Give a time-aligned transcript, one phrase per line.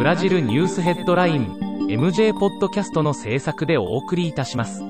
[0.00, 1.58] ブラジルニュースヘッドライン
[1.90, 4.82] MJ ポッドキャストの制作でお送りいたします。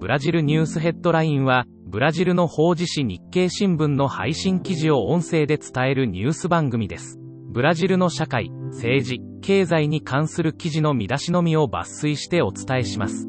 [0.00, 7.18] ブラジルニュースヘッドラインはブラジルの法事紙日経新聞の配信記事を音声で伝えるニュース番組です。
[7.50, 13.28] ブラジルの社会政治経済に関する記事の見出しのみを抜粋してお伝えします。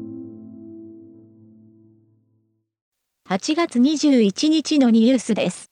[3.28, 5.71] 8月21日のニュースです。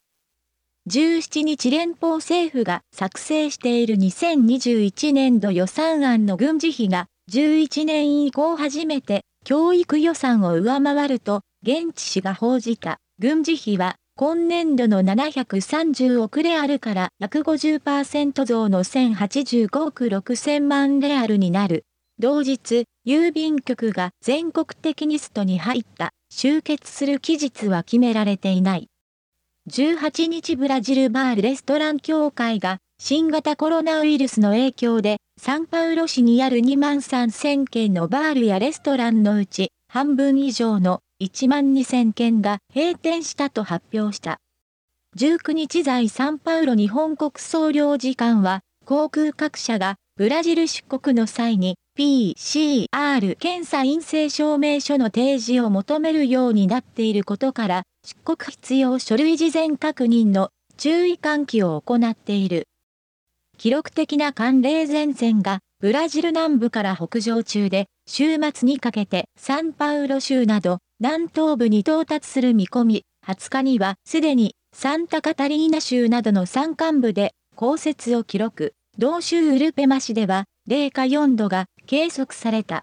[0.88, 21.84] 17日連邦政府が作成している2021年度予算案の軍事費が11年以降初めて教育予算を上回ると現地紙が報じた軍事費は今年度の730億レアルから150%増の1085億6000万レアルになる。
[22.18, 28.89] 同日、郵便局が全国的にストに入った集結する期日は決められていない。
[29.68, 44.38] 18日ブラジルバールレストラン協会が新型コロナウイルスの影響でサンパウロ市にある2万3000件のバールやレストランのうち半分以上の1万2000件が閉店したと発表した。
[45.18, 62.66] 19日在サンパウロ日本国総領事館は航空各社がブラジル出国の際に PCR 検査陰性証明書の提示を求めるようになっていることから、出国必要書類事前確認の注意喚起を行っている。
[63.58, 78.72] 記録的な寒冷前線がブラジル南部から北上中で、週末にかけてサンパウロ州など南東部に到達する見込み、20日にはすでにサンタカタリーナ州などの山間部で降雪を記録。
[78.98, 82.82] 同州ウルペマ市では零下4度が計測された。